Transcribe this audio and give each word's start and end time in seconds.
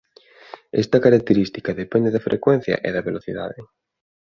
Esta 0.83 0.97
característica 1.05 1.79
depende 1.81 2.09
da 2.13 2.25
frecuencia 2.29 2.75
e 2.87 2.89
da 2.95 3.05
velocidade. 3.09 3.59